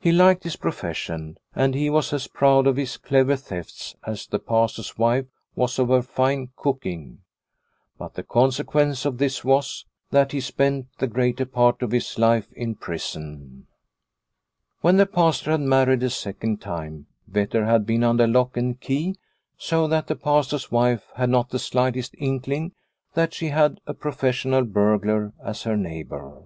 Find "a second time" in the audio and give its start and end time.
16.02-17.08